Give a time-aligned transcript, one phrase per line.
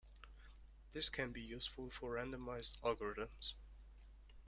[0.93, 3.53] This can be useful for randomized algorithms.